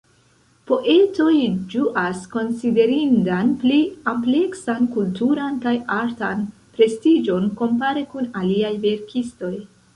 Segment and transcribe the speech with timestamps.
[0.69, 1.33] Poetoj
[1.73, 3.77] ĝuas konsiderindan pli
[4.13, 6.45] ampleksan kulturan kaj artan
[6.79, 9.57] prestiĝon kompare kun aliaj verkistoj.